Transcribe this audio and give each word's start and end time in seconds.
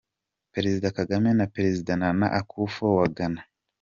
Perezida 0.53 0.87
Kagame 0.97 1.29
na 1.39 1.45
Perezida 1.55 1.91
Nana 2.01 2.27
Akufo 2.39 2.85
wa 2.97 3.07
Ghana. 3.15 3.41